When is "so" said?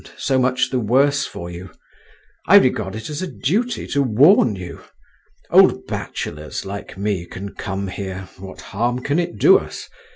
0.17-0.39